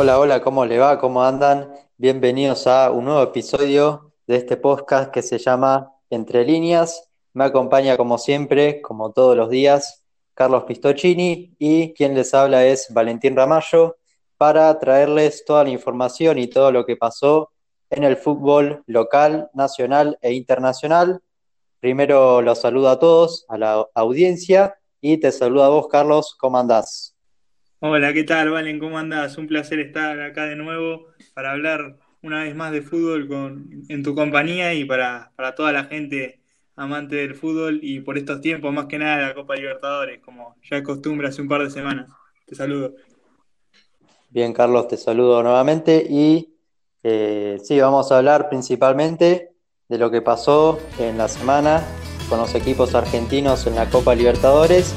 [0.00, 1.00] Hola, hola, ¿cómo le va?
[1.00, 1.72] ¿Cómo andan?
[1.96, 7.10] Bienvenidos a un nuevo episodio de este podcast que se llama Entre líneas.
[7.32, 10.04] Me acompaña como siempre, como todos los días,
[10.34, 13.96] Carlos Pistocini y quien les habla es Valentín Ramallo
[14.36, 17.50] para traerles toda la información y todo lo que pasó
[17.90, 21.20] en el fútbol local, nacional e internacional.
[21.80, 26.36] Primero los saludo a todos, a la audiencia y te saludo a vos, Carlos.
[26.38, 27.17] ¿Cómo andás?
[27.80, 28.80] Hola, ¿qué tal, Valen?
[28.80, 29.38] ¿Cómo andás?
[29.38, 34.02] Un placer estar acá de nuevo para hablar una vez más de fútbol con, en
[34.02, 36.40] tu compañía y para, para toda la gente
[36.74, 40.82] amante del fútbol y por estos tiempos, más que nada, la Copa Libertadores, como ya
[40.82, 42.10] costumbre hace un par de semanas.
[42.46, 42.94] Te saludo.
[44.28, 46.56] Bien, Carlos, te saludo nuevamente y
[47.04, 49.52] eh, sí, vamos a hablar principalmente
[49.88, 51.84] de lo que pasó en la semana
[52.28, 54.96] con los equipos argentinos en la Copa Libertadores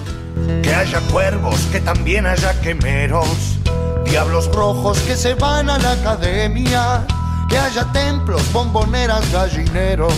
[0.61, 3.57] que haya cuervos, que también haya quemeros,
[4.05, 7.05] diablos rojos que se van a la academia,
[7.49, 10.13] que haya templos, bomboneras, gallineros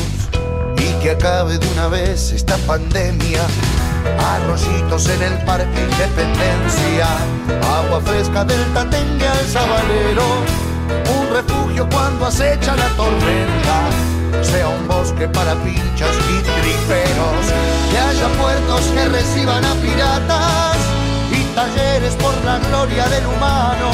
[0.78, 3.42] y que acabe de una vez esta pandemia.
[4.20, 7.08] Arroyitos en el Parque Independencia,
[7.78, 10.26] agua fresca del Tatengue al Sabalero,
[11.20, 14.12] un refugio cuando acecha la tormenta
[14.44, 17.45] sea un bosque para pinchas y triperos,
[17.91, 20.77] que haya puertos que reciban a piratas
[21.31, 23.91] y talleres por la gloria del humano,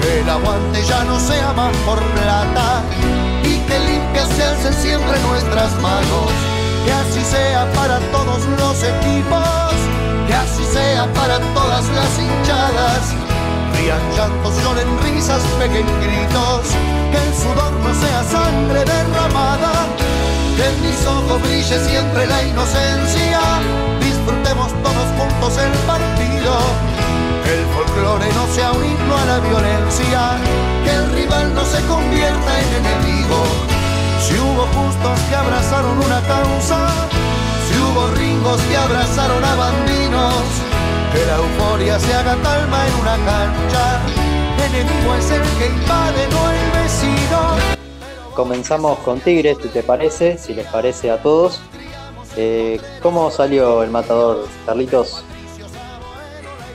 [0.00, 2.82] que el aguante ya no sea más por plata
[3.44, 6.30] y que limpias se alcen siempre nuestras manos,
[6.84, 9.74] que así sea para todos los equipos,
[10.26, 13.17] que así sea para todas las hinchadas
[13.88, 16.66] rían llantos, lloren risas, peguen gritos,
[17.10, 19.72] que el sudor no sea sangre derramada,
[20.56, 23.40] que en mis ojos brille siempre la inocencia,
[24.00, 26.52] disfrutemos todos juntos el partido,
[27.44, 30.20] que el folclore no sea un himno a la violencia,
[30.84, 33.40] que el rival no se convierta en enemigo.
[34.20, 36.88] Si hubo justos que abrazaron una causa,
[37.66, 40.67] si hubo ringos que abrazaron a bandinos,
[41.12, 44.00] que la euforia se haga calma en una cancha.
[44.66, 47.78] Enemigo es el que invade, no el vecino.
[48.34, 51.60] Comenzamos con Tigres, si te parece, si les parece a todos.
[52.36, 55.24] Eh, ¿Cómo salió el matador, Carlitos?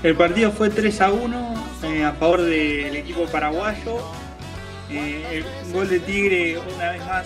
[0.01, 3.99] El partido fue 3 a 1 eh, a favor del equipo paraguayo.
[4.89, 7.25] Eh, el gol de Tigre, una vez más,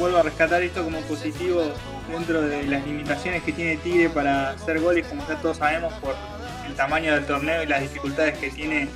[0.00, 1.62] vuelvo a rescatar esto como positivo
[2.10, 6.14] dentro de las limitaciones que tiene Tigre para hacer goles, como ya todos sabemos, por
[6.66, 8.88] el tamaño del torneo y las dificultades que tiene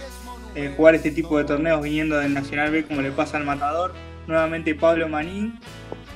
[0.55, 3.93] eh, jugar este tipo de torneos viniendo del Nacional B como le pasa al Matador.
[4.27, 5.61] Nuevamente Pablo Manín,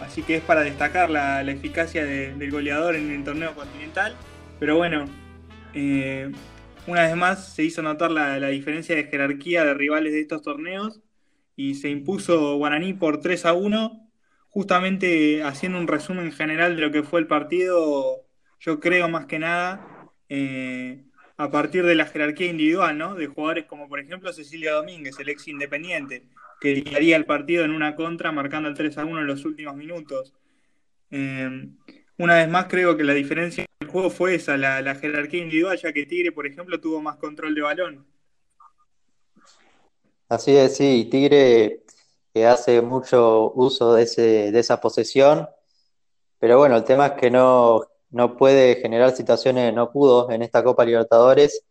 [0.01, 4.17] así que es para destacar la, eficacia del goleador en el torneo continental.
[4.59, 5.05] Pero bueno,
[5.75, 6.33] eh,
[6.87, 10.41] una vez más se hizo notar la, la diferencia de jerarquía de rivales de estos
[10.41, 11.03] torneos
[11.57, 14.08] y se impuso Guaraní por 3 a 1
[14.59, 18.27] justamente haciendo un resumen general de lo que fue el partido,
[18.59, 21.05] yo creo más que nada, eh,
[21.37, 23.15] a partir de la jerarquía individual, ¿no?
[23.15, 26.25] De jugadores como por ejemplo Cecilia Domínguez, el ex independiente,
[26.61, 29.77] que guiaría el partido en una contra marcando el 3 a 1 en los últimos
[29.77, 30.35] minutos.
[31.13, 31.69] Eh,
[32.17, 35.79] una vez más creo que la diferencia del juego fue esa, la, la jerarquía individual,
[35.79, 38.05] ya que Tigre, por ejemplo, tuvo más control de balón.
[40.29, 41.85] Así es, sí, Tigre
[42.47, 45.49] hace mucho uso de, ese, de esa posesión,
[46.39, 50.63] pero bueno, el tema es que no, no puede generar situaciones, no pudo en esta
[50.63, 51.65] Copa Libertadores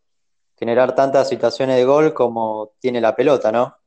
[0.58, 3.78] generar tantas situaciones de gol como tiene la pelota, ¿no?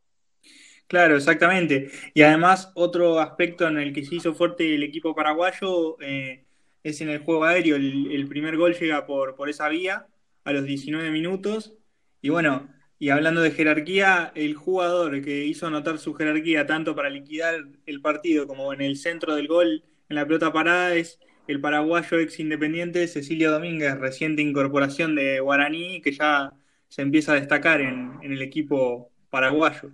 [0.87, 1.91] Claro, exactamente.
[2.15, 6.45] Y además otro aspecto en el que se hizo fuerte el equipo paraguayo eh,
[6.83, 7.77] es en el juego aéreo.
[7.77, 10.07] El, el, primer gol llega por, por esa vía
[10.45, 11.75] a los 19 minutos.
[12.23, 12.69] Y bueno,
[13.01, 18.03] y hablando de jerarquía, el jugador que hizo anotar su jerarquía tanto para liquidar el
[18.03, 21.19] partido como en el centro del gol, en la pelota parada, es
[21.49, 26.53] el paraguayo ex independiente Cecilio Domínguez, reciente incorporación de Guaraní, que ya
[26.89, 29.93] se empieza a destacar en, en el equipo paraguayo.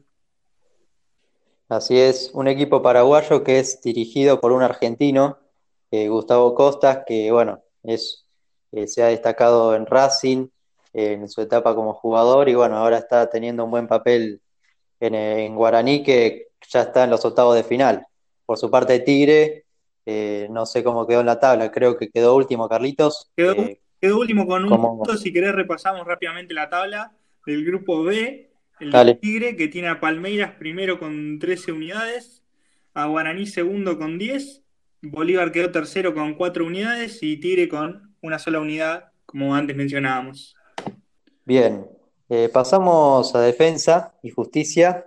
[1.68, 5.38] Así es, un equipo paraguayo que es dirigido por un argentino,
[5.92, 8.26] eh, Gustavo Costas, que bueno, es,
[8.72, 10.48] eh, se ha destacado en Racing,
[10.96, 14.40] en su etapa como jugador y bueno, ahora está teniendo un buen papel
[14.98, 18.06] en, Guaraní que ya está en los octavos de final.
[18.46, 19.66] Por su parte Tigre,
[20.06, 23.30] eh, no sé cómo quedó en la tabla, creo que quedó último Carlitos.
[23.36, 27.12] Quedó, eh, último con un punto, si querés repasamos rápidamente la tabla
[27.44, 28.50] del grupo B,
[28.80, 32.42] el Tigre que tiene a Palmeiras primero con 13 unidades,
[32.94, 34.62] a Guaraní segundo con 10,
[35.02, 40.55] Bolívar quedó tercero con 4 unidades y Tigre con una sola unidad, como antes mencionábamos.
[41.46, 41.88] Bien,
[42.28, 45.06] Eh, pasamos a defensa y justicia,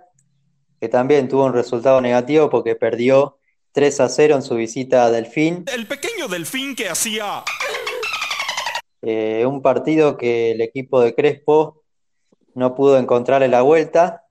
[0.80, 3.36] que también tuvo un resultado negativo porque perdió
[3.72, 5.66] 3 a 0 en su visita a Delfín.
[5.70, 7.44] El pequeño Delfín que hacía...
[9.02, 11.82] Eh, un partido que el equipo de Crespo
[12.54, 14.24] no pudo encontrarle la vuelta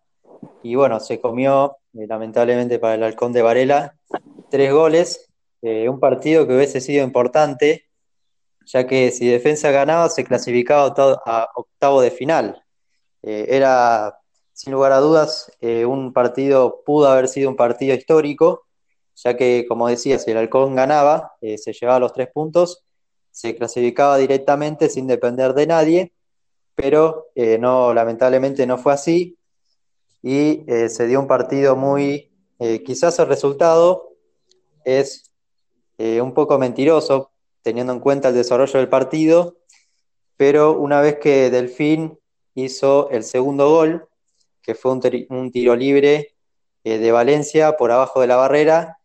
[0.64, 3.96] y bueno, se comió, eh, lamentablemente para el halcón de Varela,
[4.50, 5.30] tres goles.
[5.62, 7.89] un partido que hubiese sido importante,
[8.72, 10.94] ya que si defensa ganaba se clasificaba
[11.26, 12.64] a octavo de final.
[13.24, 14.20] Eh, era,
[14.54, 18.68] sin lugar a dudas, eh, un partido, pudo haber sido un partido histórico,
[19.16, 22.86] ya que, como decía, si el Halcón ganaba, eh, se llevaba los tres puntos,
[23.32, 26.14] se clasificaba directamente sin depender de nadie,
[26.76, 27.28] pero
[27.60, 29.38] no, lamentablemente no fue así
[30.22, 32.32] y se dio un partido muy,
[32.86, 34.14] quizás el resultado
[34.86, 35.30] es
[35.98, 37.32] un poco mentiroso,
[37.62, 39.58] teniendo en cuenta el desarrollo del partido,
[40.38, 42.18] pero una vez que Delfín
[42.56, 44.08] hizo el segundo gol,
[44.62, 46.36] que fue un, tiro libre
[46.84, 49.00] eh, de Valencia por abajo de la barrera.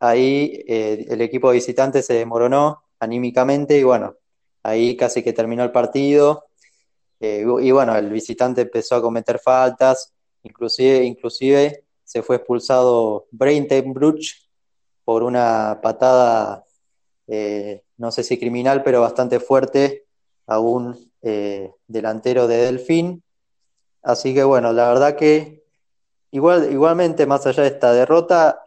[0.00, 4.16] Ahí eh, el equipo visitante se desmoronó anímicamente y bueno,
[4.62, 6.46] ahí casi que terminó el partido.
[7.20, 10.12] Eh, y bueno, el visitante empezó a cometer faltas,
[10.42, 14.48] inclusive, se fue expulsado Bruch
[15.04, 16.64] por una patada,
[18.04, 20.04] no sé si criminal, pero bastante fuerte
[20.46, 23.22] a un eh, delantero de Delfín.
[24.02, 25.64] Así que bueno, la verdad que
[26.30, 28.60] igual, igualmente, más allá de esta derrota,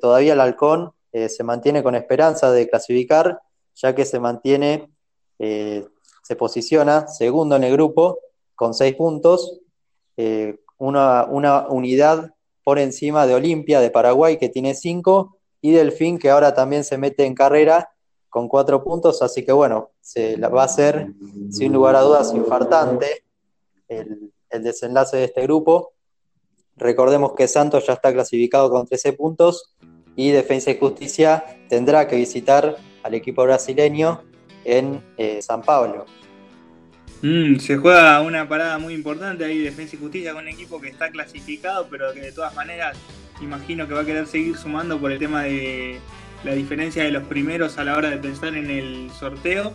[0.00, 3.40] todavía el Halcón eh, se mantiene con esperanza de clasificar,
[3.76, 4.90] ya que se mantiene,
[5.38, 5.86] eh,
[6.24, 8.18] se posiciona segundo en el grupo
[8.56, 9.60] con seis puntos,
[10.78, 12.34] una, una unidad
[12.64, 16.98] por encima de Olimpia de Paraguay que tiene cinco y Delfín que ahora también se
[16.98, 17.92] mete en carrera
[18.32, 21.12] con cuatro puntos, así que bueno, se va a ser
[21.50, 23.24] sin lugar a dudas infartante
[23.88, 25.92] el, desenlace de este grupo.
[26.76, 29.74] Recordemos que Santos ya está clasificado con 13 puntos
[30.16, 34.22] y Defensa y Justicia tendrá que visitar al equipo brasileño
[34.64, 36.06] en eh, San Pablo.
[37.20, 40.88] Mm, se juega una parada muy importante ahí, Defensa y Justicia, con un equipo que
[40.88, 42.96] está clasificado, pero que de todas maneras
[43.42, 46.00] imagino que va a querer seguir sumando por el tema de
[46.44, 49.72] la diferencia de los primeros a la hora de pensar en el sorteo.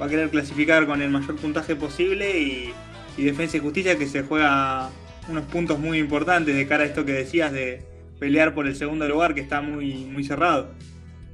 [0.00, 2.74] Va a querer clasificar con el mayor puntaje posible y,
[3.16, 4.90] Defensa y Justicia que se juega
[5.28, 7.82] unos puntos muy importantes de cara a esto que decías de
[8.18, 10.70] pelear por el segundo lugar que está muy, muy cerrado.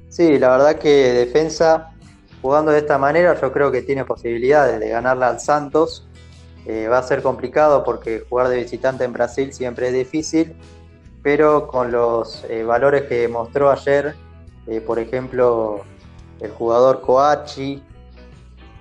[0.09, 1.91] Sí, la verdad que Defensa
[2.41, 6.07] jugando de esta manera yo creo que tiene posibilidades de ganarle al Santos.
[6.65, 10.53] Eh, va a ser complicado porque jugar de visitante en Brasil siempre es difícil,
[11.23, 14.15] pero con los eh, valores que mostró ayer
[14.67, 15.81] eh, por ejemplo,
[16.39, 17.81] el jugador Coachi,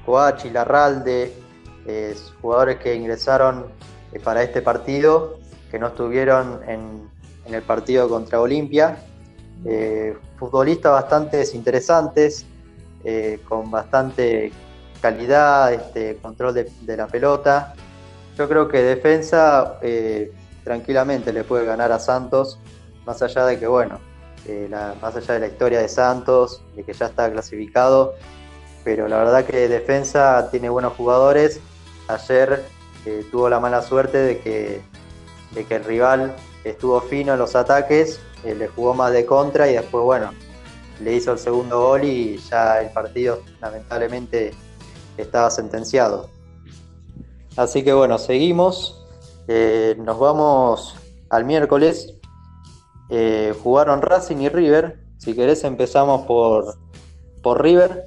[0.05, 1.33] Coachi, Larralde,
[1.87, 3.67] eh, jugadores que ingresaron
[4.13, 5.39] eh, para este partido,
[5.71, 7.11] que no estuvieron en,
[7.47, 8.97] el partido contra Olimpia.
[10.39, 12.47] futbolistas bastante interesantes,
[13.49, 14.53] con bastante
[15.03, 17.75] calidad, este, control de, de, la pelota.
[18.39, 19.81] Yo creo que defensa
[20.63, 22.61] tranquilamente le puede ganar a Santos,
[23.05, 23.99] más allá de que, bueno,
[24.47, 24.69] eh,
[25.01, 28.15] más allá de la historia de Santos, de que ya está clasificado,
[28.85, 31.61] pero la verdad que defensa tiene buenos jugadores.
[32.09, 32.65] Ayer
[33.05, 34.81] eh, tuvo la mala suerte de que,
[35.55, 39.71] de que el rival estuvo fino en los ataques, eh, le jugó más de contra
[39.71, 40.33] y después, bueno,
[41.03, 44.53] le hizo el segundo gol y ya el partido lamentablemente
[45.19, 46.31] estaba sentenciado.
[47.57, 48.97] Así que bueno, seguimos.
[49.99, 50.95] nos vamos
[51.29, 52.20] al miércoles
[53.11, 54.99] eh, jugaron Racing y River.
[55.19, 56.77] Si querés empezamos por,
[57.43, 58.05] por River,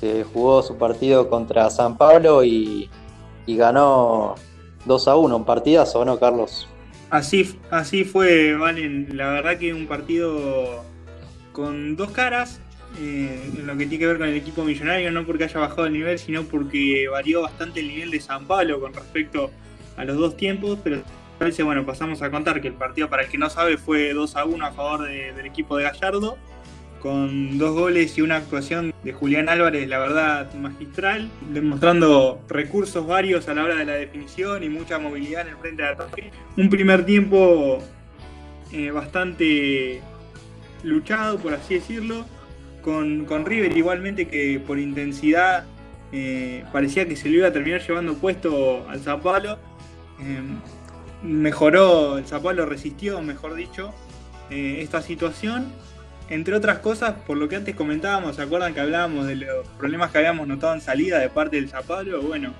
[0.00, 2.90] que jugó su partido contra San Pablo y,
[3.46, 4.34] ganó
[4.86, 6.68] 2 a 1, un partidazo, ¿no, Carlos?
[7.10, 9.16] Así, así fue, Valen.
[9.16, 10.82] La verdad que un partido
[11.52, 12.60] con dos caras,
[12.98, 15.86] eh, en lo que tiene que ver con el equipo millonario, no porque haya bajado
[15.86, 19.50] el nivel, sino porque varió bastante el nivel de San Pablo con respecto
[19.96, 21.02] a los dos tiempos, pero
[21.64, 24.44] bueno, pasamos a contar que el partido, para el que no sabe, fue 2 a
[24.44, 26.38] 1 a favor del equipo de Gallardo,
[27.00, 33.48] con dos goles y una actuación de Julián Álvarez, la verdad, magistral, demostrando recursos varios
[33.48, 36.30] a la hora de la definición y mucha movilidad en el frente de ataque.
[36.56, 37.78] Un primer tiempo
[38.70, 40.00] eh, bastante
[40.84, 42.24] luchado, por así decirlo,
[42.82, 45.64] con, River igualmente que por intensidad
[46.12, 49.58] eh, parecía que se lo iba a terminar llevando puesto al Zapalo.
[50.20, 50.40] Eh,
[51.22, 53.92] mejoró, el Zapalo resistió, mejor dicho,
[54.50, 55.72] eh, esta situación.
[56.28, 60.10] Entre otras cosas, por lo que antes comentábamos, ¿se acuerdan que hablábamos de los problemas
[60.10, 62.22] que habíamos notado en salida de parte del Zapalo?
[62.22, 62.54] Bueno,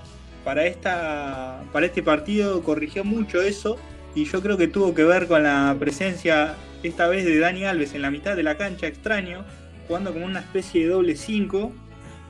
[0.44, 3.78] para, esta, para este partido corrigió mucho eso
[4.14, 7.94] y yo creo que tuvo que ver con la presencia esta vez de Dani Alves
[7.94, 9.44] en la mitad de la cancha, extraño,
[9.86, 11.72] jugando como una especie de doble 5,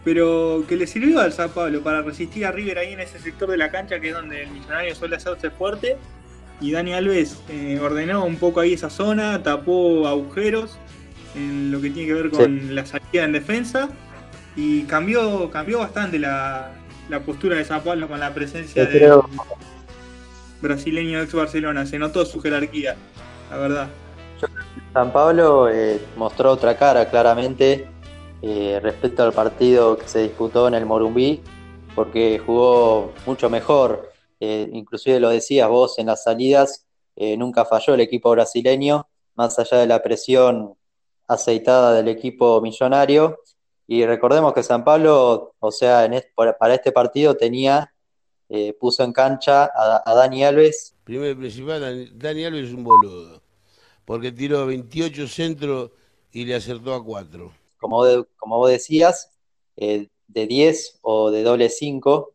[0.04, 3.50] pero que le sirvió al Sao Paulo para resistir a River ahí en ese sector
[3.50, 5.96] de la cancha que es donde el millonario suele hacerse fuerte.
[6.62, 10.78] Y Dani Alves eh, ordenó un poco ahí esa zona, tapó agujeros
[11.34, 13.88] en lo que tiene que ver con la salida en defensa
[14.54, 16.70] y cambió, cambió bastante la,
[17.26, 19.20] postura de Sao Paulo con la presencia del
[20.60, 21.84] brasileño ex Barcelona.
[21.84, 22.94] Se notó su jerarquía,
[23.50, 23.88] la verdad.
[24.92, 27.88] San Pablo eh, mostró otra cara claramente
[28.40, 31.40] eh, respecto al partido que se disputó en el Morumbí,
[31.94, 34.11] porque jugó mucho mejor.
[34.44, 36.86] Eh, inclusive lo decías vos en las salidas,
[37.36, 40.74] nunca falló el equipo brasileño, más allá de la presión
[41.28, 43.38] aceitada del equipo millonario.
[43.86, 47.92] Y recordemos que San Pablo, o sea, en para este partido tenía,
[48.80, 50.96] puso en cancha a, a Dani Alves.
[51.04, 53.42] Primero y principal, Dani Alves es un boludo
[54.04, 55.90] porque tiró 28 centros
[56.32, 57.52] y le acertó a 4.
[57.78, 58.04] Como,
[58.36, 59.30] como vos decías,
[59.76, 62.32] eh, de 10 o de doble 5,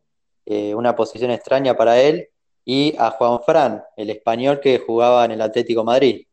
[0.50, 2.28] eh, una posición extraña para él,
[2.64, 6.26] y a Juan Fran, el español que jugaba en el Atlético Madrid.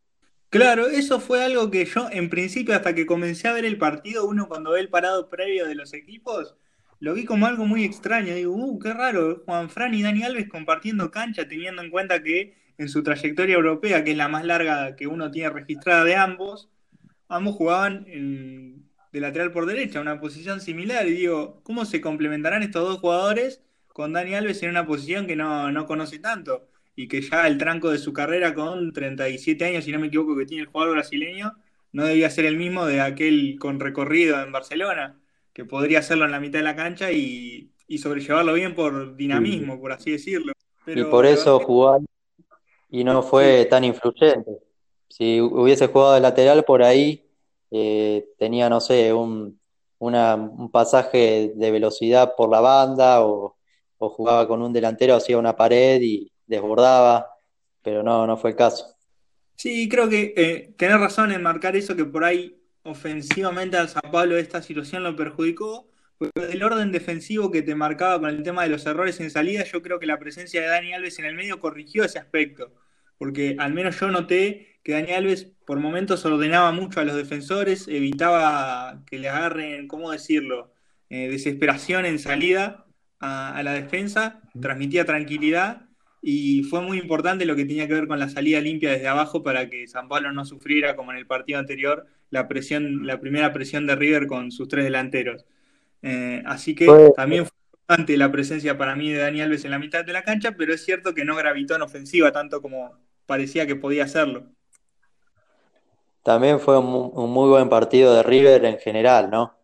[0.49, 4.25] Claro, eso fue algo que yo en principio hasta que comencé a ver el partido,
[4.25, 6.55] uno cuando ve el parado previo de los equipos,
[6.99, 8.33] lo vi como algo muy extraño.
[8.33, 12.55] Digo, uh, qué raro, Juan Fran y Dani Alves compartiendo cancha, teniendo en cuenta que
[12.77, 16.69] en su trayectoria europea, que es la más larga que uno tiene registrada de ambos,
[17.27, 21.05] ambos jugaban de lateral por derecha, una posición similar.
[21.07, 23.61] Y digo, ¿cómo se complementarán estos dos jugadores
[23.95, 26.67] con Dani Alves en una posición que no, conoce tanto?
[26.97, 30.35] Y que ya el tranco de su carrera con 37 años, si no me equivoco,
[30.35, 31.53] que tiene el jugador brasileño,
[31.93, 35.17] no debía ser el mismo de aquel con recorrido en Barcelona,
[35.53, 39.93] que podría hacerlo en la mitad de la cancha y, sobrellevarlo bien por dinamismo, por
[39.93, 40.51] así decirlo.
[40.87, 41.97] y por eso jugó
[42.89, 44.59] y no fue tan influyente.
[45.07, 47.23] Si hubiese jugado de lateral por ahí,
[47.71, 49.57] eh, tenía, no sé, un,
[49.99, 53.54] un pasaje de velocidad por la banda o,
[54.09, 57.27] jugaba con un delantero, hacía una pared y desbordaba,
[57.81, 58.95] pero no, no fue el caso.
[59.55, 64.11] Sí, creo que eh, tenés razón en marcar eso, que por ahí ofensivamente al San
[64.11, 68.63] Pablo esta situación lo perjudicó, pero del orden defensivo que te marcaba con el tema
[68.63, 71.35] de los errores en salida, yo creo que la presencia de Dani Alves en el
[71.35, 72.71] medio corrigió ese aspecto
[73.17, 77.87] porque al menos yo noté que Dani Alves por momentos ordenaba mucho a los defensores,
[77.87, 80.73] evitaba que le agarren, ¿cómo decirlo?,
[81.09, 82.84] eh, desesperación en salida
[83.19, 85.81] a, la defensa, transmitía tranquilidad
[86.21, 89.43] y fue muy importante lo que tenía que ver con la salida limpia desde abajo
[89.43, 93.53] para que San Pablo no sufriera, como en el partido anterior, la presión, la primera
[93.53, 95.45] presión de River con sus tres delanteros.
[96.01, 99.79] Eh, así que también fue importante la presencia para mí de Dani Alves en la
[99.79, 103.65] mitad de la cancha, pero es cierto que no gravitó en ofensiva tanto como, parecía
[103.67, 104.45] que podía hacerlo.
[106.23, 109.55] También fue un, muy buen partido de River en general, ¿no?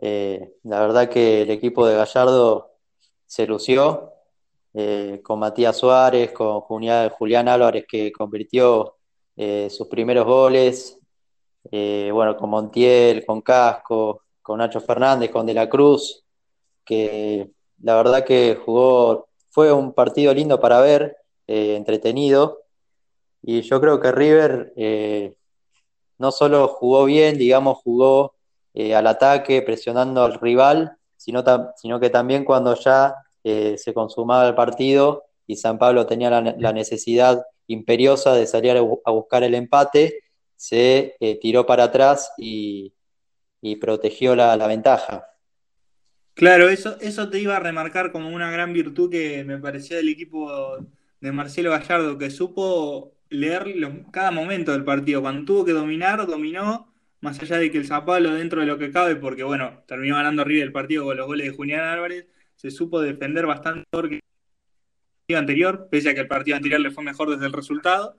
[0.00, 2.73] Eh, la verdad que el equipo de Gallardo
[3.26, 4.12] se lució
[4.72, 8.96] eh, con Matías Suárez, con Julián, Álvarez que convirtió
[9.36, 10.98] eh, sus primeros goles,
[11.70, 16.24] bueno, con Montiel, con Casco, con Nacho Fernández, con De la Cruz,
[16.84, 17.50] que
[17.82, 21.16] la verdad que jugó, fue un partido lindo para ver,
[21.46, 22.64] entretenido,
[23.46, 25.36] y yo creo que River eh,
[26.16, 28.34] no solo jugó bien, digamos, jugó
[28.72, 31.42] eh, al ataque, presionando al rival, sino,
[31.76, 36.72] sino que también cuando ya eh, se consumaba el partido y San Pablo tenía la,
[36.72, 40.20] necesidad imperiosa de salir a, buscar el empate,
[40.56, 42.92] se tiró para atrás y,
[43.80, 45.26] protegió la, la, ventaja.
[46.34, 50.10] Claro, eso, eso te iba a remarcar como una gran virtud que me parecía del
[50.10, 50.78] equipo
[51.20, 53.74] de Marcelo Gallardo, que supo leer
[54.10, 55.22] cada momento del partido.
[55.22, 56.93] Cuando tuvo que dominar, dominó,
[57.24, 60.44] más allá de que el Zapalo dentro de lo que cabe, porque bueno, terminó ganando
[60.44, 64.16] River el partido con los goles de Julián Álvarez, se supo defender bastante mejor que
[64.16, 64.20] el
[65.22, 68.16] partido anterior, pese a que el partido anterior le fue mejor desde el resultado,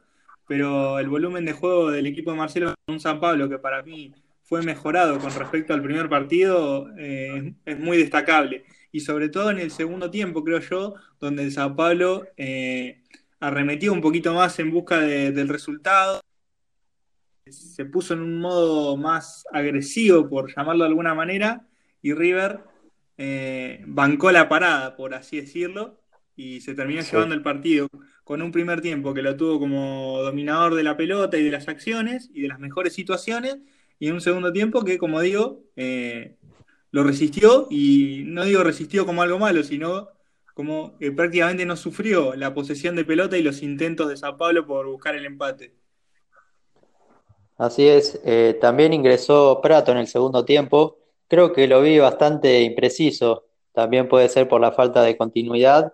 [0.48, 3.84] pero el volumen de juego del equipo de Marcelo con un San Pablo que para
[3.84, 8.66] mí fue mejorado con respecto al primer partido eh, es muy destacable.
[8.92, 13.04] Y sobre todo en el segundo tiempo, creo yo, donde el San Pablo eh,
[13.40, 16.22] arremetió un poquito más en busca del resultado,
[17.52, 21.68] se puso en un modo más agresivo, por llamarlo de alguna manera,
[22.02, 22.62] y River
[23.18, 26.02] eh, bancó la parada, por así decirlo,
[26.36, 27.88] y se terminó llevando el partido
[28.24, 31.68] con un primer tiempo que lo tuvo como dominador de la pelota y de las
[31.68, 33.58] acciones y de las mejores situaciones,
[34.00, 36.38] y en un segundo tiempo que, como digo, eh,
[36.92, 40.10] lo resistió, y no digo resistió como algo malo, sino
[40.56, 44.66] como que prácticamente no sufrió la posesión de pelota y los intentos de Sao Paulo
[44.66, 45.85] por buscar el empate.
[47.58, 50.98] Así es, eh, también ingresó Prato en el segundo tiempo,
[51.28, 55.94] creo que lo vi bastante impreciso, también puede ser por la falta de continuidad,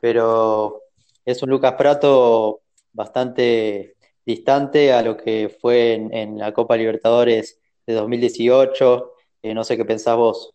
[0.00, 0.82] pero
[1.24, 2.62] es un Lucas Prato
[2.92, 9.12] bastante distante a lo que fue en, la Copa Libertadores de 2018.
[9.42, 10.53] Eh, no sé qué pensás vos.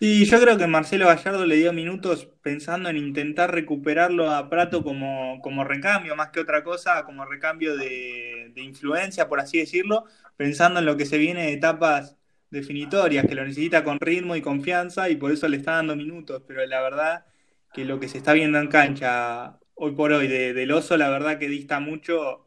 [0.00, 4.82] Sí, yo creo que Marcelo Gallardo le dio minutos pensando en intentar recuperarlo a Prato
[4.82, 10.06] como, como recambio, más que otra cosa, como recambio de, de, influencia, por así decirlo,
[10.38, 12.16] pensando en lo que se viene de etapas
[12.50, 16.42] definitorias, que lo necesita con ritmo y confianza y por eso le está dando minutos,
[16.48, 17.26] pero la verdad
[17.74, 21.10] que lo que se está viendo en cancha hoy por hoy de, del oso, la
[21.10, 22.46] verdad que dista mucho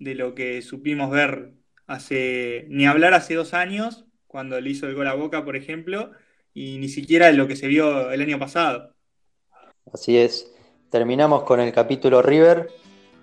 [0.00, 1.52] de lo que supimos ver
[1.86, 6.10] hace, ni hablar hace dos años, cuando le hizo el gol a Boca, por ejemplo,
[6.54, 8.94] y ni siquiera lo que se vio el año pasado.
[9.92, 10.50] Así es.
[10.90, 12.68] Terminamos con el capítulo River.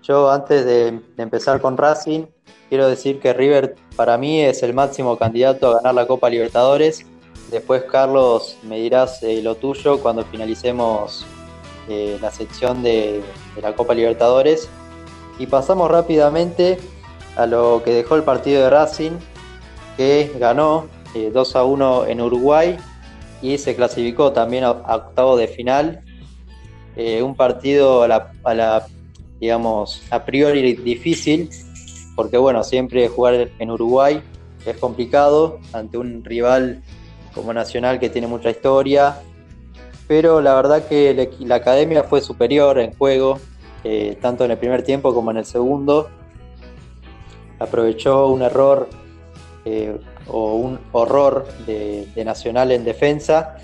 [0.04, 2.26] Yo antes de, empezar con Racing,
[2.70, 7.06] quiero decir que River para mí es el máximo candidato a ganar la Copa Libertadores.
[7.52, 11.26] Después, Carlos, me dirás eh, lo tuyo cuando finalicemos
[11.90, 13.22] eh, la sección de,
[13.62, 14.70] la Copa Libertadores.
[15.40, 16.78] Y pasamos rápidamente
[17.36, 19.12] a lo que dejó el partido de Racing,
[19.96, 22.78] que ganó 2 eh, a 1 en Uruguay
[23.42, 26.04] y se clasificó también a, octavo de final.
[26.96, 28.88] Eh, un partido a la,
[29.40, 31.50] digamos, a priori difícil,
[32.16, 34.22] porque bueno, siempre jugar en Uruguay
[34.66, 36.82] es complicado ante un rival
[37.34, 39.22] como Nacional que tiene mucha historia,
[40.08, 43.40] pero la verdad que la academia fue superior en juego,
[43.84, 46.10] eh, tanto en el primer tiempo como en el segundo.
[47.60, 48.90] Aprovechó un error
[49.66, 49.98] eh,
[50.30, 53.58] o un horror de, Nacional en defensa,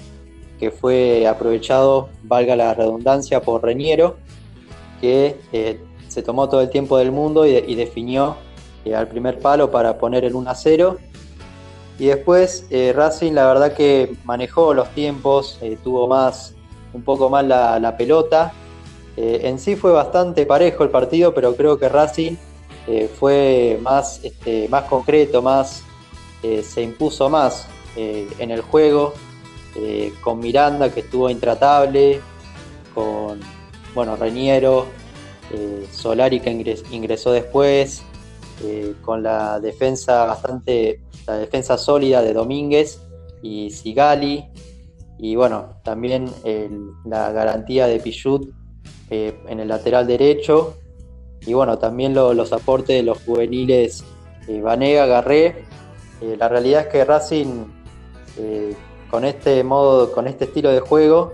[0.59, 4.15] que fue aprovechado, valga la redundancia, por Reñero,
[5.01, 8.37] que eh, se tomó todo el tiempo del mundo y, definió
[8.95, 10.97] al primer palo para poner el 1 a 0.
[11.99, 16.53] Y después Racing la verdad que manejó los tiempos, tuvo más,
[16.93, 18.53] un poco más la pelota,
[19.15, 22.35] eh, en sí fue bastante parejo el partido, pero creo que Racing
[22.87, 25.83] eh, fue más, este, más concreto, más,
[26.43, 29.13] eh, se impuso más en el juego,
[30.21, 32.19] con Miranda que estuvo intratable,
[32.95, 33.39] con
[33.93, 34.87] bueno, Reñero,
[35.91, 38.01] Solari que ingresó después,
[39.03, 42.99] con la defensa bastante, la defensa sólida de Domínguez
[43.43, 44.43] y Sigali,
[45.19, 46.31] y bueno, también
[47.05, 48.49] la garantía de Pichut
[49.09, 50.77] eh, en el lateral derecho.
[51.45, 54.03] Y bueno, también los aportes de los juveniles
[54.47, 55.65] eh, Vanega, Garré.
[56.23, 57.65] Eh, la realidad es que Racing,
[59.11, 61.33] con este modo, con este estilo de juego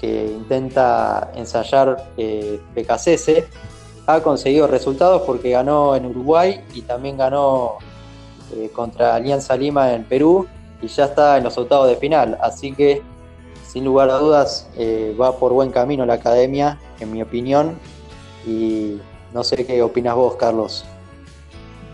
[0.00, 3.44] que intenta ensayar PKCS,
[4.06, 7.78] ha conseguido resultados porque ganó en Uruguay y también ganó
[8.72, 10.46] contra Alianza Lima en Perú
[10.80, 12.38] y ya está en los octavos de final.
[12.40, 13.02] Así que
[13.66, 14.68] sin lugar a dudas
[15.20, 17.76] va por buen camino la academia en mi opinión.
[18.46, 19.00] Y
[19.32, 20.84] no sé qué opinas vos, Carlos.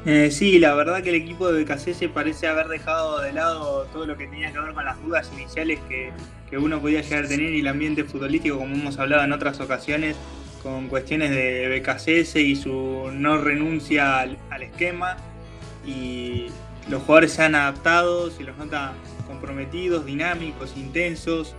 [0.05, 4.05] Eh, sí, la verdad que el equipo de BKC parece haber dejado de lado todo
[4.05, 6.13] lo que tenía que ver con las dudas iniciales que,
[6.57, 10.17] uno podía llegar a tener y el ambiente futbolístico, como hemos hablado en otras ocasiones,
[10.63, 15.17] con cuestiones de BKC y su no renuncia al, al esquema.
[15.87, 16.49] Y
[16.91, 18.93] los jugadores se han adaptado, se los nota
[19.27, 21.55] comprometidos, dinámicos, intensos,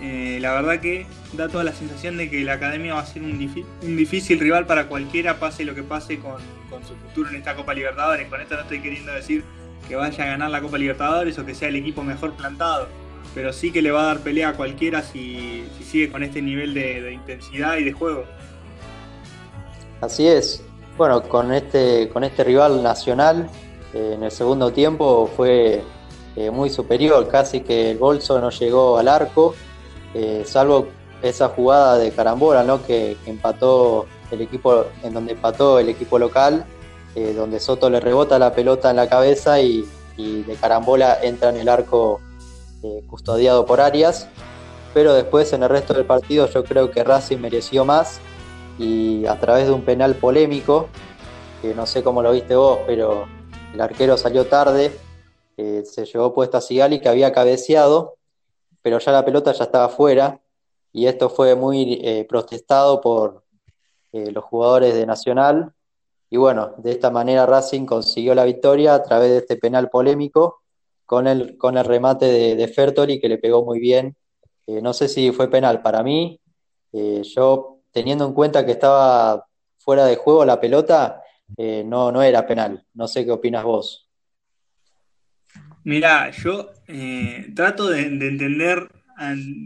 [0.00, 3.22] eh, la verdad que da toda la sensación de que la academia va a ser
[3.22, 6.38] un, difícil rival para cualquiera, pase lo que pase con,
[6.82, 8.28] su futuro en esta Copa Libertadores.
[8.28, 9.44] Con esto no estoy queriendo decir
[9.88, 12.88] que vaya a ganar la Copa Libertadores o que sea el equipo mejor plantado,
[13.34, 16.74] pero sí que le va a dar pelea a cualquiera si, sigue con este nivel
[16.74, 18.24] de, intensidad y de juego.
[20.00, 20.64] Así es.
[20.96, 23.48] Bueno, con este, con este rival nacional,
[23.92, 25.82] eh, en el segundo tiempo fue
[26.36, 29.54] eh, muy superior, casi que el bolso no llegó al arco
[30.14, 30.86] eh, salvo
[31.22, 32.84] esa jugada de carambola, ¿no?
[32.86, 36.64] Que, empató el equipo, en donde empató el equipo local,
[37.14, 41.56] eh, donde Soto le rebota la pelota en la cabeza y, de carambola entra en
[41.56, 42.20] el arco
[42.84, 44.28] eh, custodiado por Arias.
[44.92, 48.20] Pero después en el resto del partido yo creo que Racing mereció más
[48.78, 50.86] y a través de un penal polémico,
[51.60, 53.26] que no sé cómo lo viste vos, pero
[53.72, 54.96] el arquero salió tarde,
[55.56, 58.14] se llevó puesta a Sigali que había cabeceado
[58.84, 60.40] pero ya la pelota ya estaba fuera
[60.92, 63.44] y esto fue muy eh, protestado por
[64.12, 65.72] eh, los jugadores de Nacional.
[66.30, 70.60] Y bueno, de esta manera Racing consiguió la victoria a través de este penal polémico
[71.06, 74.16] con el, con el remate de, de Fertoli que le pegó muy bien
[74.66, 75.82] Eh, no sé si fue penal.
[75.82, 76.40] Para mí,
[77.34, 79.46] yo teniendo en cuenta que estaba
[79.78, 81.22] fuera de juego la pelota,
[81.84, 82.82] no, no era penal.
[82.94, 84.03] No sé qué opinas vos.
[85.84, 86.72] Mirá, yo
[87.54, 88.88] trato de, entender,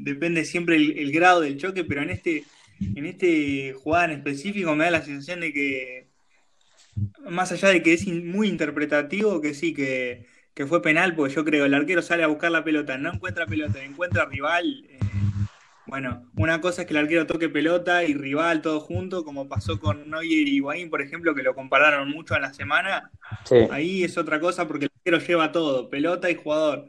[0.02, 2.44] depende siempre el, grado del choque, pero en este,
[2.80, 6.08] en este jugada en específico me da la sensación de que,
[7.28, 11.44] más allá de que es muy interpretativo, que sí, que, que fue penal, porque yo
[11.44, 14.84] creo el arquero sale a buscar la pelota, no encuentra pelota, encuentra rival.
[14.88, 14.98] Eh,
[15.86, 19.78] bueno, una cosa es que el arquero toque pelota y rival todo junto, como pasó
[19.78, 23.10] con Neuer y Higuaín, por ejemplo, que lo compararon mucho en la semana.
[23.70, 26.86] Ahí es otra cosa porque arquero lleva todo, pelota y jugador.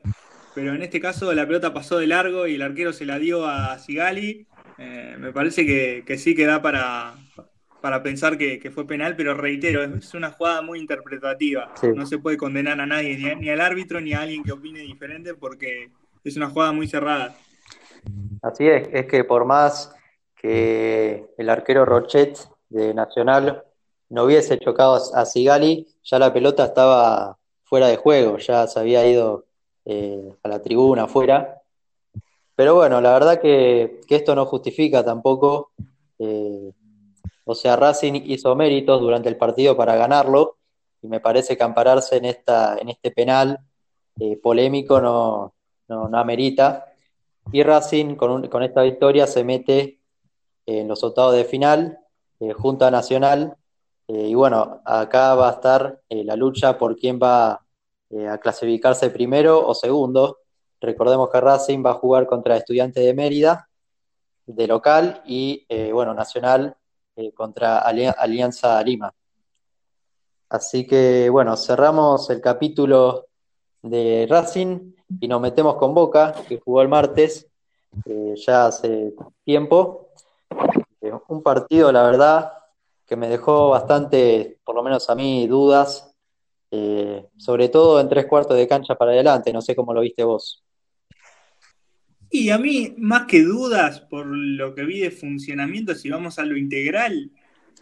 [0.55, 3.45] Pero en este caso la pelota pasó de largo y el arquero se la dio
[3.45, 4.47] a Sigali.
[4.77, 7.13] Eh, me parece que, que sí que da para,
[7.81, 11.73] para pensar que, fue penal, pero reitero, es una jugada muy interpretativa.
[11.95, 15.33] No se puede condenar a nadie, ni, al árbitro, ni a alguien que opine diferente,
[15.33, 15.89] porque
[16.23, 17.35] es una jugada muy cerrada.
[18.41, 19.93] Así es, es que por más
[20.35, 22.37] que el arquero Rochet
[22.69, 23.63] de Nacional
[24.09, 27.38] no hubiese chocado a Sigali, ya la pelota estaba
[27.69, 29.45] fuera de juego, ya se había ido
[29.85, 31.61] eh, a la tribuna afuera.
[32.55, 35.71] Pero bueno, la verdad que, esto no justifica tampoco
[36.17, 36.73] eh,
[37.45, 40.57] o sea, Racing hizo méritos durante el partido para ganarlo
[41.01, 43.59] y me parece que ampararse en, esta, en este penal
[44.19, 45.53] eh, polémico no,
[45.87, 46.93] no, amerita.
[47.51, 49.99] Y Racing con, con, esta victoria se mete
[50.65, 51.99] en los octavos de final
[52.55, 53.55] junto a Nacional.
[54.09, 59.65] Eh, y bueno, acá va a estar la lucha por quién va a clasificarse primero
[59.65, 60.39] o segundo.
[60.81, 63.69] Recordemos que Racing va a jugar contra Estudiantes de Mérida
[64.45, 66.75] de local y bueno, Nacional
[67.19, 69.13] eh, contra Alianza Lima.
[70.47, 73.27] Así que bueno, cerramos el capítulo
[73.81, 77.45] de Racing y nos metemos con Boca, que jugó el martes,
[78.05, 80.11] eh, ya hace tiempo.
[81.01, 82.53] Eh, un partido, la verdad,
[83.09, 86.15] que me dejó bastante, por lo menos a mí, dudas,
[87.37, 90.63] sobre todo en tres cuartos de cancha para adelante, no sé cómo lo viste vos.
[92.29, 96.45] Y a mí, más que dudas, por lo que vi de funcionamiento, si vamos a
[96.45, 97.31] lo integral,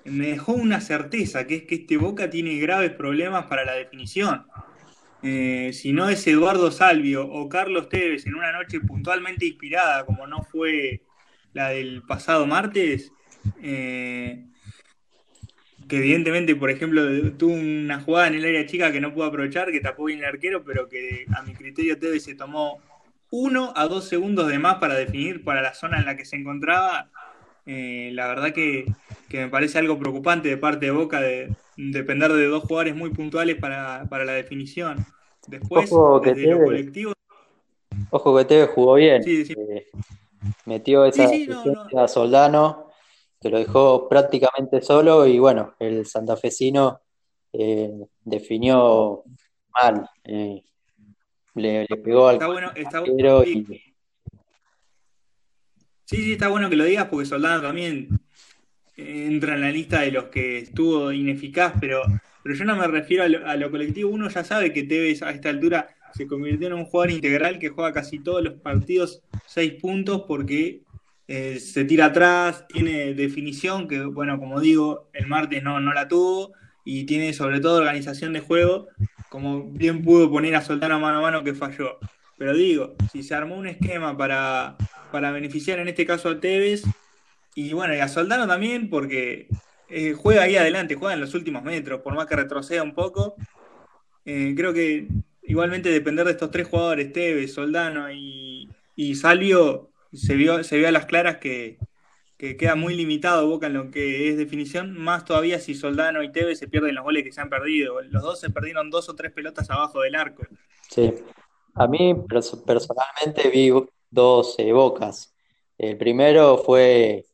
[0.06, 4.48] me dejó una certeza, que es que este Boca tiene graves problemas para la definición.
[5.22, 10.26] Eh, si no es Eduardo Salvio o Carlos Tevez en una noche puntualmente inspirada, como
[10.28, 11.02] no fue
[11.52, 13.12] la del pasado martes,
[13.62, 14.46] eh,
[15.88, 17.02] que evidentemente, por ejemplo,
[17.38, 20.26] tuvo una jugada en el área chica que no pudo aprovechar, que tapó bien el
[20.26, 22.80] arquero, pero que a mi criterio Tevez se tomó
[23.30, 26.36] uno a dos segundos de más para definir para la zona en la que se
[26.36, 27.10] encontraba,
[27.66, 28.86] eh, la verdad que,
[29.32, 33.58] me parece algo preocupante de parte de Boca de depender de dos jugadores muy puntuales
[33.58, 35.06] para, la definición.
[35.48, 37.14] Después, ojo que desde lo colectivo.
[38.10, 39.22] Ojo que Teve jugó bien.
[39.28, 39.88] Eh,
[40.66, 41.30] metió esa
[41.98, 42.87] a Soldano,
[43.40, 47.02] que lo dejó prácticamente solo y bueno, el santafesino
[47.54, 47.92] eh,
[48.24, 49.24] definió
[49.74, 50.10] mal
[51.58, 53.66] le, pegó al bueno, está bueno, sí.
[56.06, 58.10] sí, está bueno que lo digas porque Soldado también
[58.96, 62.02] entra en la lista de los que estuvo ineficaz, pero,
[62.44, 64.10] pero yo no me refiero a lo, colectivo.
[64.10, 67.70] Uno ya sabe que Tevez a esta altura se convirtió en un jugador integral que
[67.70, 70.82] juega casi todos los partidos seis puntos porque
[71.28, 76.08] eh, se tira atrás, tiene definición, que bueno, como digo, el martes no, no la
[76.08, 76.54] tuvo,
[76.86, 78.88] y tiene sobre todo organización de juego,
[79.30, 82.00] como bien pudo poner a Soldano mano a mano que falló.
[82.38, 84.78] Pero digo, si se armó un esquema para,
[85.12, 86.84] para beneficiar en este caso a Tevez,
[87.56, 89.48] y bueno, y a Soldano también, porque
[89.90, 93.36] eh, juega ahí adelante, juega en los últimos metros, por más que retroceda un poco.
[94.24, 95.08] Eh, creo que
[95.44, 100.88] igualmente depender de estos tres jugadores, Tevez, Soldano y, y Salvio, se vio, se vio
[100.88, 101.80] a las claras que,
[102.38, 106.32] que queda muy limitado Boca en lo que es definición, más todavía si Soldano y
[106.32, 108.02] Tevez se pierden los goles que se han perdido.
[108.04, 110.44] Los dos se perdieron dos o tres pelotas abajo del arco.
[110.90, 111.14] Sí,
[111.74, 112.16] a mí
[112.66, 113.72] personalmente vi
[114.10, 115.34] dos eh, Bocas.
[115.78, 117.26] El primero fue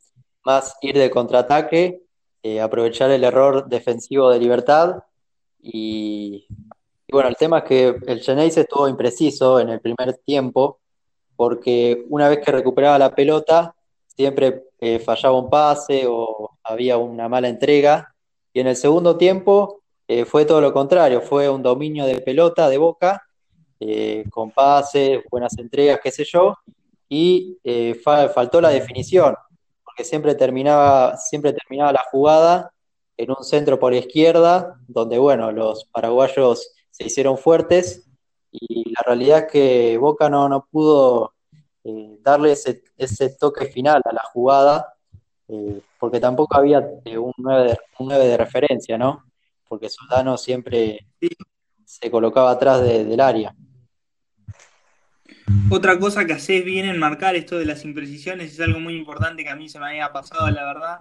[0.45, 2.03] más ir de contraataque,
[2.41, 5.03] eh, aprovechar el error defensivo de Libertad
[5.61, 6.45] y,
[7.09, 10.81] bueno, el tema es que el Geneise estuvo impreciso en el primer tiempo
[11.35, 13.75] porque una vez que recuperaba la pelota
[14.15, 18.13] siempre eh, fallaba un pase o había una mala entrega.
[18.53, 22.69] Y en el segundo tiempo eh, fue todo lo contrario, fue un dominio de pelota
[22.69, 23.23] de boca,
[23.79, 26.55] eh, con pases, buenas entregas, qué sé yo,
[27.09, 27.57] y
[28.33, 29.35] faltó la definición,
[29.83, 32.71] porque siempre terminaba, siempre terminaba la jugada
[33.17, 38.07] en un centro por izquierda, donde bueno, los paraguayos se hicieron fuertes,
[38.53, 41.33] y la realidad es que Boca no, no pudo
[41.83, 44.93] eh, darle ese, ese, toque final a la jugada,
[45.47, 49.25] eh, porque tampoco había un 9, de, un 9 de referencia, ¿no?
[49.67, 51.07] Porque Soldano siempre
[51.83, 53.55] se colocaba atrás de, del área.
[55.69, 59.43] Otra cosa que haces bien en marcar esto de las imprecisiones es algo muy importante
[59.43, 60.97] que a mí se me había pasado, la verdad.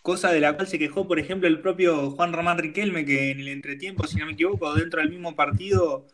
[0.00, 3.40] Cosa de la cual se quejó, por ejemplo, el propio Juan Román Riquelme, que en
[3.40, 6.06] el entretiempo, si no me equivoco, dentro del mismo partido,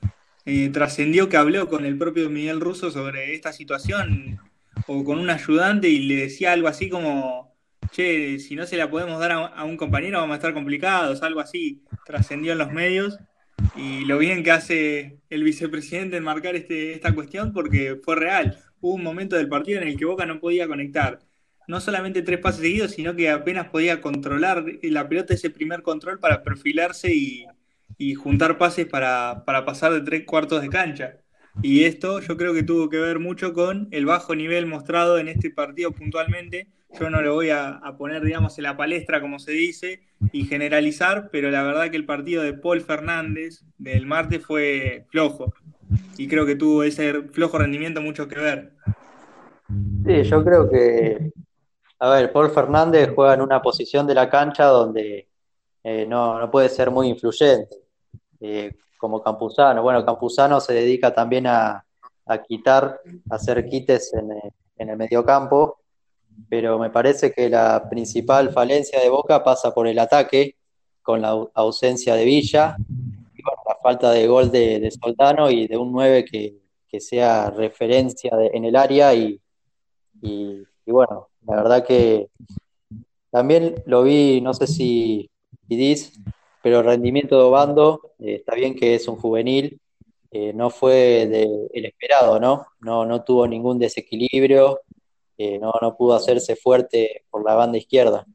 [0.47, 4.41] eh, trascendió que habló con el propio Miguel Russo sobre esta situación
[4.87, 7.55] o con un ayudante y le decía algo así como,
[7.93, 11.41] che, si no se la podemos dar a, un compañero vamos a estar complicados, algo
[11.41, 13.19] así, trascendió en los medios
[13.77, 18.59] y lo bien que hace el vicepresidente en marcar este, esta cuestión porque fue real.
[18.81, 21.21] Hubo un momento del partido en el que Boca no podía conectar
[21.69, 26.19] no solamente tres pases seguidos, sino que apenas podía controlar la pelota, ese primer control
[26.19, 27.47] para perfilarse y,
[28.15, 31.19] juntar pases para, para, pasar de tres cuartos de cancha.
[31.63, 35.29] Y esto yo creo que tuvo que ver mucho con el bajo nivel mostrado en
[35.29, 36.69] este partido puntualmente.
[36.99, 40.01] Yo no lo voy a, a poner, digamos, en la palestra, como se dice,
[40.33, 45.53] y generalizar, pero la verdad que el partido de Paul Fernández del martes fue flojo.
[46.17, 48.73] Y creo que tuvo ese flojo rendimiento mucho que ver.
[50.05, 51.33] Sí, yo creo que,
[51.99, 55.29] a ver, Paul Fernández juega en una posición de la cancha donde
[55.85, 57.77] eh, no, no, puede ser muy influyente,
[58.41, 59.83] eh, como Campuzano.
[59.83, 61.85] Bueno, Campuzano se dedica también a,
[62.27, 63.01] a quitar,
[63.31, 64.31] a hacer quites en,
[64.77, 65.81] en el mediocampo
[66.49, 70.57] pero me parece que la principal falencia de Boca pasa por el ataque,
[71.03, 72.77] con la ausencia de Villa,
[73.35, 76.57] y la falta de gol de, de Soldano y de un 9 que,
[76.89, 79.41] que sea referencia en el área y,
[80.21, 82.29] y, bueno, la verdad que
[83.31, 85.31] también lo vi, no sé si
[85.69, 86.21] Pidis,
[86.63, 89.81] pero rendimiento de Obando, eh, está bien que es un juvenil,
[90.31, 92.67] eh, no fue de, el esperado, ¿no?
[92.81, 93.05] ¿no?
[93.05, 94.81] No tuvo ningún desequilibrio,
[95.39, 98.27] no, no pudo hacerse fuerte por la banda izquierda.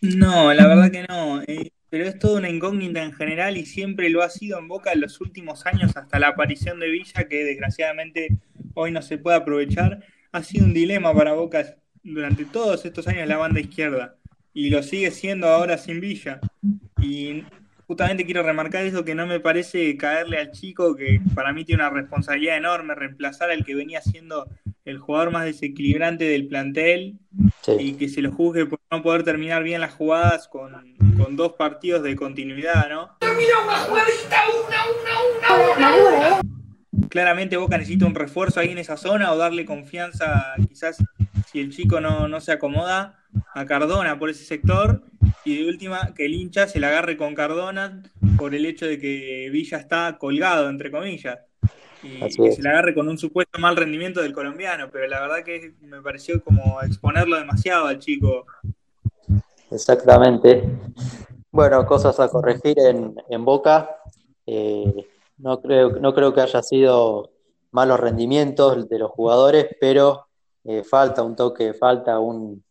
[0.00, 1.42] No, la verdad que no.
[1.42, 4.92] Eh, pero es toda una incógnita en general y siempre lo ha sido en Boca
[4.92, 8.38] en los últimos años hasta la aparición de Villa, que desgraciadamente
[8.74, 10.04] hoy no se puede aprovechar.
[10.32, 14.19] Ha sido un dilema para Boca durante todos estos años la banda izquierda
[14.52, 16.40] y lo sigue siendo ahora sin Villa.
[17.00, 17.44] Y
[17.86, 21.82] justamente quiero remarcar eso que no me parece caerle al chico, que para mí tiene
[21.82, 24.48] una responsabilidad enorme, reemplazar al que venía siendo
[24.84, 27.18] el jugador más desequilibrante del plantel
[27.62, 27.72] sí.
[27.78, 30.72] y que se lo juzgue por no poder terminar bien las jugadas con,
[31.16, 33.16] con dos partidos de continuidad, ¿no?
[33.20, 34.78] Termina una jugadita, una,
[35.76, 36.40] una, una, una.
[37.08, 41.02] Claramente Boca necesita un refuerzo ahí en esa zona o darle confianza, quizás
[41.50, 43.20] si el chico no, no se acomoda,
[43.54, 45.02] a Cardona por ese sector
[45.44, 48.02] y de última que el hincha se la agarre con Cardona
[48.36, 51.38] por el hecho de que Villa está colgado, entre comillas
[52.02, 52.56] y Así que es.
[52.56, 56.00] se le agarre con un supuesto mal rendimiento del colombiano, pero la verdad que me
[56.00, 58.46] pareció como exponerlo demasiado al chico.
[59.70, 60.64] Exactamente.
[61.50, 63.98] Bueno, cosas a corregir en, en Boca.
[64.46, 65.06] Eh,
[65.38, 67.30] no, creo, no creo que haya sido
[67.70, 70.26] malos rendimientos de los jugadores, pero
[70.64, 72.62] eh, falta un toque, falta un,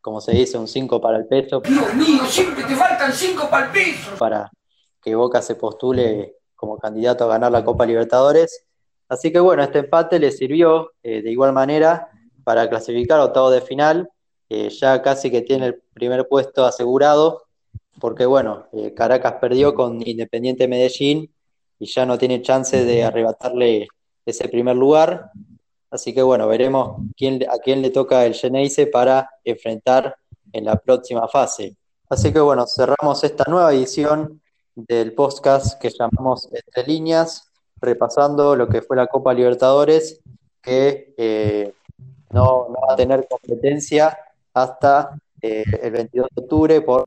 [0.00, 1.60] como se dice, un 5 para el peso.
[1.60, 4.10] Dios mío, siempre te faltan 5 para el peso.
[4.18, 4.50] Para
[5.00, 8.66] que Boca se postule como candidato a ganar la Copa Libertadores.
[9.08, 12.08] Así que bueno, este empate le sirvió eh, de igual manera
[12.44, 14.08] para clasificar a octavo de final.
[14.48, 17.44] Eh, ya casi que tiene el primer puesto asegurado,
[17.98, 21.32] porque bueno, eh, Caracas perdió con Independiente Medellín
[21.78, 23.88] y ya no tiene chance de arrebatarle
[24.26, 25.30] ese primer lugar.
[25.92, 30.16] Así que bueno, veremos quién, a quién le toca el Geneise para enfrentar
[30.50, 31.76] en la próxima fase.
[32.08, 34.40] Así que bueno, cerramos esta nueva edición
[34.74, 40.22] del podcast que llamamos Entre Líneas repasando lo que fue la Copa Libertadores,
[40.62, 41.74] que eh,
[42.30, 44.16] no, va a tener competencia
[44.54, 47.04] hasta eh, el 22 de octubre por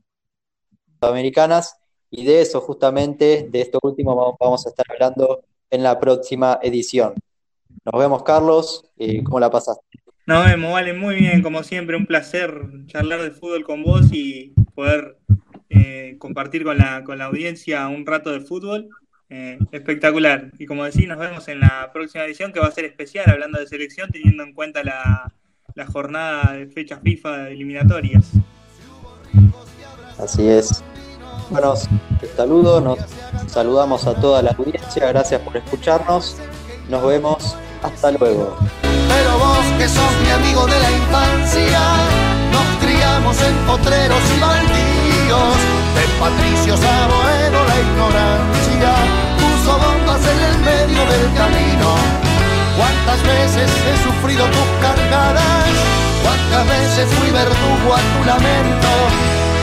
[1.00, 1.76] Sudamericanas,
[2.08, 7.14] y de eso justamente, de esto último, vamos a estar hablando en la próxima edición.
[7.90, 8.84] Nos vemos, Carlos.
[8.98, 9.80] Eh, ¿Cómo la pasaste?
[10.26, 12.52] Nos vemos, vale, muy bien, como siempre, un placer
[12.86, 15.18] charlar de fútbol con vos y poder
[15.70, 18.88] eh, compartir con la, con la audiencia un rato de fútbol.
[19.28, 20.50] Eh, espectacular.
[20.58, 23.58] Y como decís, nos vemos en la próxima edición que va a ser especial hablando
[23.58, 25.32] de selección, teniendo en cuenta la,
[25.74, 28.32] la jornada de fecha FIFA de eliminatorias.
[30.18, 30.82] Así es.
[31.50, 31.74] Bueno,
[32.36, 32.98] saludo, nos
[33.46, 36.36] saludamos a toda la audiencia, gracias por escucharnos,
[36.88, 38.56] nos vemos, hasta luego.
[38.82, 41.80] Pero vos que sos mi amigo de la infancia,
[42.52, 45.58] nos criamos en potreros y baldíos,
[45.96, 48.92] de Patricio Saboedo la ignorancia,
[49.38, 51.88] puso bombas en el medio del camino.
[52.76, 55.70] ¿Cuántas veces he sufrido tus cargadas?
[56.22, 58.92] ¿Cuántas veces fui verdugo a tu lamento?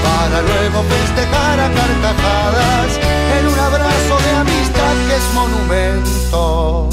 [0.04, 2.90] Para luego festejar a carcajadas
[3.38, 6.90] en un abrazo de amistad que es monumento.